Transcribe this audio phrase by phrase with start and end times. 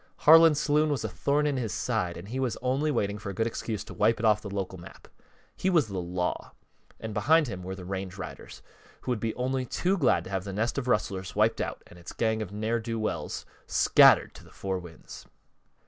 [0.25, 3.35] Harlan's saloon was a thorn in his side and he was only waiting for a
[3.35, 5.07] good excuse to wipe it off the local map.
[5.55, 6.53] He was the Law,
[6.99, 8.63] and behind him were the range riders,
[9.01, 11.99] who would be only too glad to have the nest of rustlers wiped out and
[11.99, 15.27] its gang of ne'er do wells scattered to the four winds.